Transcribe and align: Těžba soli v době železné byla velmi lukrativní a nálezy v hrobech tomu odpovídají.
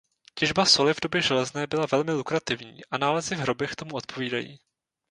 Těžba 0.33 0.65
soli 0.65 0.93
v 0.93 0.99
době 1.01 1.21
železné 1.21 1.67
byla 1.67 1.85
velmi 1.91 2.11
lukrativní 2.11 2.79
a 2.91 2.97
nálezy 2.97 3.35
v 3.35 3.39
hrobech 3.39 3.75
tomu 3.75 3.95
odpovídají. 3.95 4.59